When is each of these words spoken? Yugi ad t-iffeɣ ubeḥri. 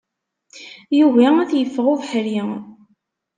Yugi 0.97 1.29
ad 1.41 1.47
t-iffeɣ 1.49 1.85
ubeḥri. 1.93 2.39